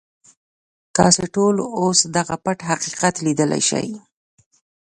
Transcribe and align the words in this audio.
تاسې 0.97 1.23
ټول 1.35 1.55
اوس 1.79 1.99
دغه 2.15 2.35
پټ 2.43 2.59
حقیقت 2.69 3.15
ليدلی 3.25 3.61
شئ. 3.69 3.87